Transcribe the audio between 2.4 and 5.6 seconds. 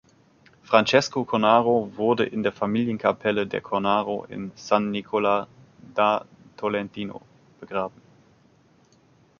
der Familienkapelle der Cornaro in San Nicola